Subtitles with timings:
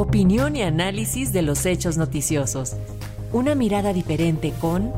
[0.00, 2.72] Opinión y análisis de los hechos noticiosos.
[3.32, 4.94] Una mirada diferente con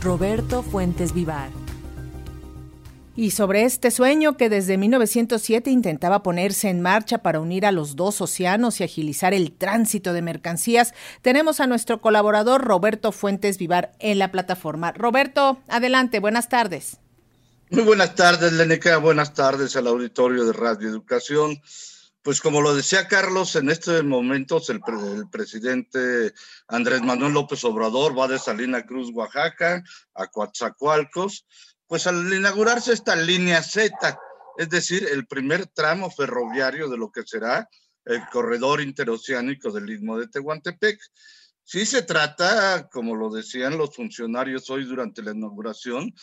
[0.00, 1.50] Roberto Fuentes Vivar.
[3.16, 7.96] Y sobre este sueño que desde 1907 intentaba ponerse en marcha para unir a los
[7.96, 13.90] dos océanos y agilizar el tránsito de mercancías, tenemos a nuestro colaborador Roberto Fuentes Vivar
[13.98, 14.92] en la plataforma.
[14.92, 16.98] Roberto, adelante, buenas tardes.
[17.70, 21.60] Muy buenas tardes, Leneca, buenas tardes al auditorio de Radio Educación.
[22.22, 24.80] Pues como lo decía Carlos, en estos momentos el,
[25.30, 26.34] presidente
[26.66, 29.82] Andrés Manuel López Obrador va de Salina Cruz, Oaxaca,
[30.14, 31.46] a Coatzacoalcos,
[31.86, 34.18] pues al inaugurarse esta línea Z,
[34.58, 37.68] es decir, el primer tramo ferroviario de lo que será
[38.04, 40.98] el corredor interoceánico del Istmo de Tehuantepec.
[41.62, 46.14] Sí se trata, como lo decían los funcionarios hoy durante la inauguración,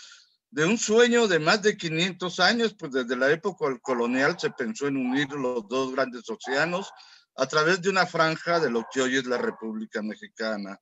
[0.52, 4.88] de un sueño de más de 500 años, pues desde la época colonial se pensó
[4.88, 6.91] en unir los dos grandes océanos
[7.36, 10.80] a través de una franja de lo que hoy es la República Mexicana.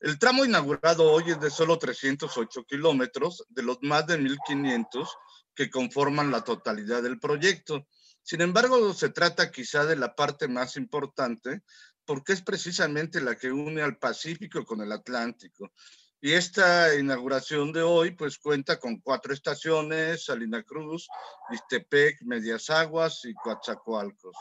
[0.00, 5.08] El tramo inaugurado hoy es de solo 308 kilómetros de los más de 1.500
[5.54, 7.86] que conforman la totalidad del proyecto.
[8.20, 11.62] Sin embargo, se trata quizá de la parte más importante
[12.04, 15.72] porque es precisamente la que une al Pacífico con el Atlántico.
[16.24, 21.08] Y esta inauguración de hoy pues cuenta con cuatro estaciones, Salina Cruz,
[21.50, 24.36] Ixtepec, Medias Aguas y Coatzacoalcos.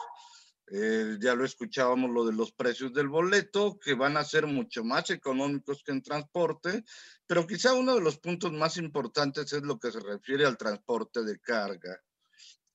[0.72, 4.84] Eh, ya lo escuchábamos lo de los precios del boleto, que van a ser mucho
[4.84, 6.84] más económicos que en transporte,
[7.26, 11.24] pero quizá uno de los puntos más importantes es lo que se refiere al transporte
[11.24, 12.00] de carga,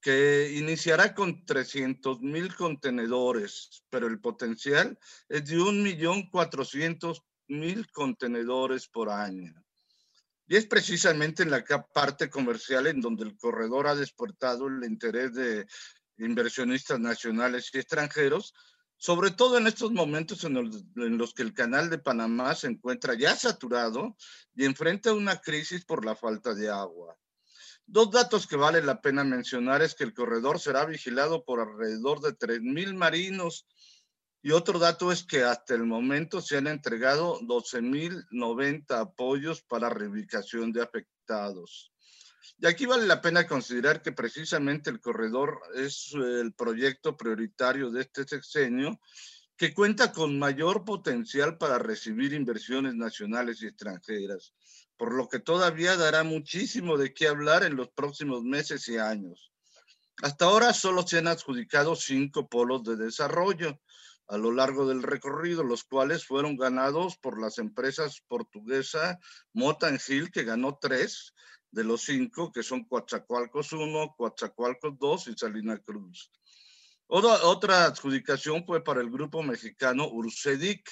[0.01, 7.23] que iniciará con 300 mil contenedores, pero el potencial es de 1.400.000
[7.93, 9.55] contenedores por año.
[10.49, 15.35] Y es precisamente en la parte comercial en donde el corredor ha despertado el interés
[15.35, 15.67] de
[16.19, 18.55] inversionistas nacionales y extranjeros,
[18.97, 23.35] sobre todo en estos momentos en los, que el canal de Panamá se encuentra ya
[23.35, 24.17] saturado
[24.55, 27.17] y enfrenta una crisis por la falta de agua.
[27.85, 32.21] Dos datos que vale la pena mencionar es que el corredor será vigilado por alrededor
[32.21, 33.67] de 3.000 marinos
[34.47, 40.71] y otro dato es que hasta el momento se han entregado 12.090 apoyos para reubicación
[40.71, 41.93] de afectados.
[42.57, 48.03] Y aquí vale la pena considerar que precisamente el corredor es el proyecto prioritario de
[48.03, 49.01] este sexenio
[49.57, 54.55] que cuenta con mayor potencial para recibir inversiones nacionales y extranjeras,
[54.97, 59.51] por lo que todavía dará muchísimo de qué hablar en los próximos meses y años.
[60.23, 63.81] Hasta ahora solo se han adjudicado cinco polos de desarrollo
[64.29, 69.19] a lo largo del recorrido, los cuales fueron ganados por las empresas portuguesas
[69.53, 71.35] Motan Hill, que ganó tres,
[71.71, 76.33] de los cinco, que son Coatzacoalcos 1, Coatzacoalcos 2 y Salina Cruz.
[77.07, 80.89] Otra, otra adjudicación fue para el grupo mexicano Ursedic,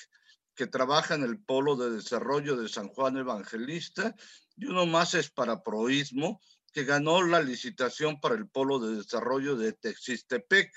[0.54, 4.14] que trabaja en el Polo de Desarrollo de San Juan Evangelista,
[4.56, 6.40] y uno más es para Proismo,
[6.72, 10.70] que ganó la licitación para el Polo de Desarrollo de Texistepec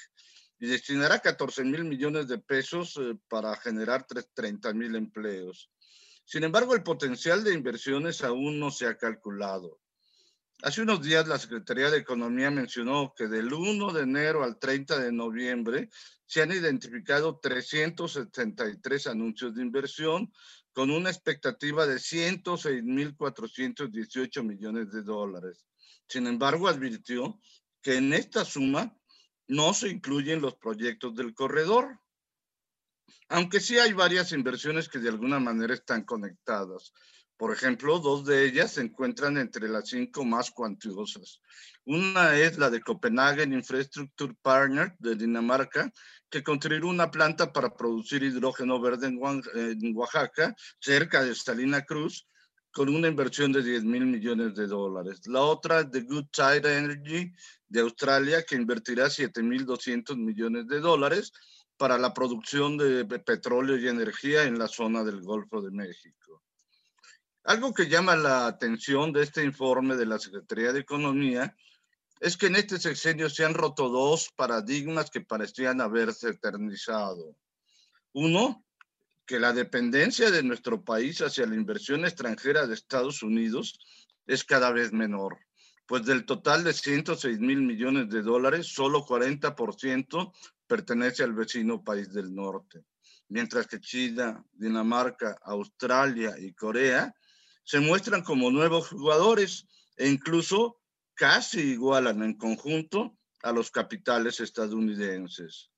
[0.59, 5.69] y destinará 14 mil millones de pesos eh, para generar 30 mil empleos.
[6.25, 9.79] Sin embargo, el potencial de inversiones aún no se ha calculado.
[10.63, 14.97] Hace unos días la Secretaría de Economía mencionó que del 1 de enero al 30
[14.97, 15.91] de noviembre
[16.25, 20.33] se han identificado 373 anuncios de inversión
[20.73, 25.67] con una expectativa de 106.418 millones de dólares.
[26.07, 27.39] Sin embargo, advirtió
[27.81, 28.96] que en esta suma
[29.47, 31.99] no se incluyen los proyectos del corredor,
[33.29, 36.93] aunque sí hay varias inversiones que de alguna manera están conectadas.
[37.37, 41.39] Por ejemplo, dos de ellas se encuentran entre las cinco más cuantiosas.
[41.85, 45.91] Una es la de Copenhagen Infrastructure Partner de Dinamarca,
[46.29, 52.27] que construirá una planta para producir hidrógeno verde en Oaxaca, cerca de Salina Cruz,
[52.71, 55.21] con una inversión de 10 mil millones de dólares.
[55.27, 57.31] La otra es de Good Tide Energy
[57.67, 61.31] de Australia, que invertirá 7 mil 200 millones de dólares
[61.77, 66.43] para la producción de petróleo y energía en la zona del Golfo de México.
[67.47, 71.55] Algo que llama la atención de este informe de la Secretaría de Economía
[72.19, 77.37] es que en este sexenio se han roto dos paradigmas que parecían haberse eternizado.
[78.11, 78.65] Uno,
[79.27, 83.77] que la dependencia de nuestro país hacia la inversión extranjera de Estados Unidos
[84.25, 85.37] es cada vez menor,
[85.85, 90.33] pues del total de 106 mil millones de dólares, solo 40%
[90.65, 92.85] pertenece al vecino país del norte,
[93.27, 97.13] mientras que China, Dinamarca, Australia y Corea
[97.63, 100.79] se muestran como nuevos jugadores e incluso
[101.15, 105.69] casi igualan en conjunto a los capitales estadounidenses.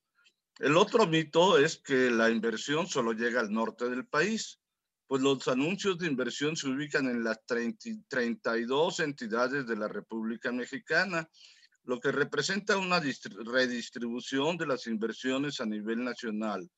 [0.59, 4.59] El otro mito es que la inversión solo llega al norte del país,
[5.07, 11.29] pues los anuncios de inversión se ubican en las 32 entidades de la República Mexicana,
[11.85, 16.69] lo que representa una redistribución de las inversiones a nivel nacional,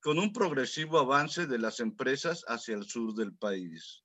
[0.00, 4.01] con un progresivo avance de las empresas hacia el sur del país.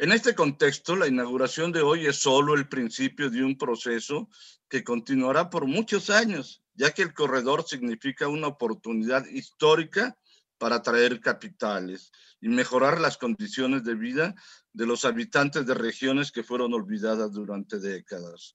[0.00, 4.30] En este contexto, la inauguración de hoy es solo el principio de un proceso
[4.66, 10.16] que continuará por muchos años ya que el corredor significa una oportunidad histórica
[10.56, 14.34] para atraer capitales y mejorar las condiciones de vida
[14.72, 18.54] de los habitantes de regiones que fueron olvidadas durante décadas.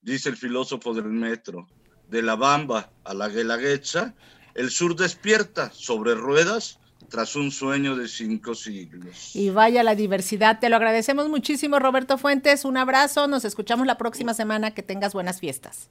[0.00, 1.68] Dice el filósofo del metro,
[2.08, 4.16] de la Bamba a la Guelaguetza,
[4.54, 9.34] el sur despierta sobre ruedas tras un sueño de cinco siglos.
[9.34, 13.98] Y vaya la diversidad, te lo agradecemos muchísimo Roberto Fuentes, un abrazo, nos escuchamos la
[13.98, 15.88] próxima semana, que tengas buenas fiestas.